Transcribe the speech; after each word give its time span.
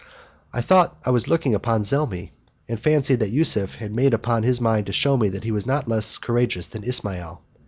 I 0.51 0.61
thought 0.61 0.97
I 1.05 1.11
was 1.11 1.27
looking 1.27 1.53
upon 1.53 1.83
Zelmi, 1.83 2.31
and 2.67 2.79
fancied 2.79 3.19
that 3.19 3.29
Yusuf 3.29 3.75
had 3.75 3.93
made 3.93 4.15
up 4.15 4.25
his 4.43 4.59
mind 4.59 4.87
to 4.87 4.91
shew 4.91 5.15
me 5.15 5.29
that 5.29 5.43
he 5.43 5.51
was 5.51 5.67
not 5.67 5.87
less 5.87 6.17
courageous 6.17 6.67
than 6.69 6.83
Ismail. 6.83 7.43